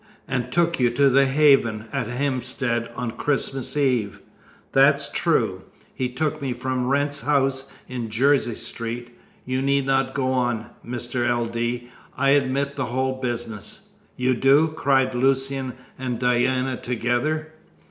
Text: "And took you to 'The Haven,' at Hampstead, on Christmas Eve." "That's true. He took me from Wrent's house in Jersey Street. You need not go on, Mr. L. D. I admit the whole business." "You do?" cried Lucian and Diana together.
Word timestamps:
"And 0.27 0.51
took 0.51 0.79
you 0.79 0.89
to 0.89 1.11
'The 1.11 1.27
Haven,' 1.27 1.85
at 1.93 2.07
Hampstead, 2.07 2.89
on 2.95 3.11
Christmas 3.11 3.77
Eve." 3.77 4.19
"That's 4.71 5.11
true. 5.11 5.61
He 5.93 6.09
took 6.09 6.41
me 6.41 6.53
from 6.53 6.87
Wrent's 6.87 7.19
house 7.21 7.71
in 7.87 8.09
Jersey 8.09 8.55
Street. 8.55 9.15
You 9.45 9.61
need 9.61 9.85
not 9.85 10.15
go 10.15 10.31
on, 10.33 10.71
Mr. 10.83 11.29
L. 11.29 11.45
D. 11.45 11.91
I 12.17 12.31
admit 12.31 12.77
the 12.77 12.85
whole 12.85 13.21
business." 13.21 13.89
"You 14.17 14.33
do?" 14.33 14.69
cried 14.69 15.13
Lucian 15.13 15.73
and 15.99 16.17
Diana 16.17 16.77
together. 16.77 17.53